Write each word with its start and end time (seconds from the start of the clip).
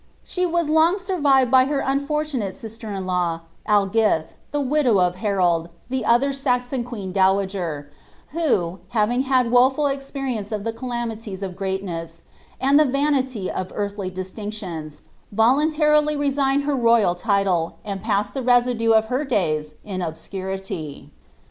She 0.23 0.47
was 0.47 0.67
long 0.67 0.97
survived 0.97 1.51
by 1.51 1.65
her 1.65 1.79
^nfo^ 1.83 2.07
tunate 2.23 2.55
sister 2.55 2.91
in 2.91 3.05
law, 3.05 3.41
Algilh, 3.69 4.29
the 4.49 4.59
widow 4.59 4.97
of 4.97 5.17
Harold, 5.17 5.69
llie 5.91 6.01
other 6.07 6.33
Saxon 6.33 6.83
queeu 6.83 7.13
dowager, 7.13 7.87
who, 8.29 8.79
having 8.97 9.21
had 9.29 9.51
woful 9.51 9.85
experience 9.85 10.51
of 10.51 10.63
the 10.63 10.73
calamities 10.73 11.43
of 11.43 11.55
great 11.55 11.83
ness, 11.83 12.23
and 12.59 12.79
the 12.79 12.85
vanity 12.85 13.51
of 13.51 13.67
eanhly 13.67 14.09
disiinciions, 14.11 15.01
voluntarily 15.31 16.17
resigned 16.17 16.63
her 16.63 16.75
royal 16.75 17.13
title, 17.13 17.75
and 17.85 18.01
passed 18.01 18.33
the 18.33 18.41
residue 18.41 18.93
of 18.93 19.05
her 19.05 19.23
days 19.23 19.75
in 19.85 20.01
obscurity. 20.01 21.11